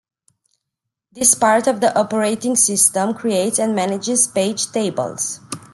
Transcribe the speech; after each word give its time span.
This 1.11 1.35
part 1.35 1.67
of 1.67 1.79
the 1.79 1.95
operating 1.95 2.55
system 2.55 3.13
creates 3.13 3.59
and 3.59 3.75
manages 3.75 4.25
page 4.25 4.71
tables. 4.71 5.39